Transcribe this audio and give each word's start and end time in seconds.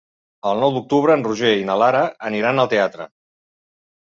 El 0.51 0.61
nou 0.63 0.71
d'octubre 0.77 1.13
en 1.17 1.25
Roger 1.27 1.51
i 1.59 1.67
na 1.67 1.75
Lara 1.83 2.01
aniran 2.31 2.63
al 2.65 2.71
teatre. 2.73 3.09